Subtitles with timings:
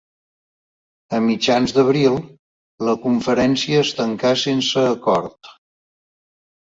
[1.17, 2.17] A mitjans d'abril
[2.89, 5.55] la conferència es tancà sense acord.